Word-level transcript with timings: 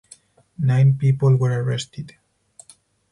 Nine 0.57 0.97
people 0.97 1.35
were 1.37 1.61
arrested. 1.63 2.15